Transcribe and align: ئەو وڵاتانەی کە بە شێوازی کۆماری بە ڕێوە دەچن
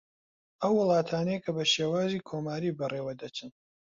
ئەو 0.61 0.73
وڵاتانەی 0.79 1.41
کە 1.43 1.51
بە 1.55 1.63
شێوازی 1.73 2.25
کۆماری 2.29 2.75
بە 2.77 2.85
ڕێوە 2.93 3.13
دەچن 3.21 3.49